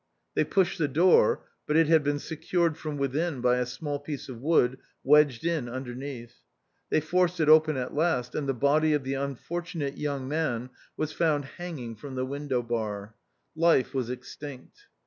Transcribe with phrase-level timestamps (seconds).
[0.33, 4.29] They pushed the door, but it had been secured from within by a small piece
[4.29, 6.39] of wood wedged in underneath.
[6.89, 10.71] They forced it open at last, and the body of the unfor tunate young man
[10.97, 12.31] was found hanging from THE OUTCAST.
[12.31, 13.15] 15 the window bar.
[13.55, 14.87] Life was extinct.